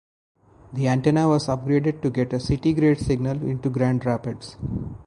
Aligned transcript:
The 0.73 0.87
antenna 0.87 1.27
was 1.27 1.45
upgraded 1.45 2.01
to 2.01 2.09
get 2.09 2.33
a 2.33 2.39
city-grade 2.39 2.97
signal 2.97 3.43
into 3.47 3.69
Grand 3.69 4.03
Rapids. 4.03 4.57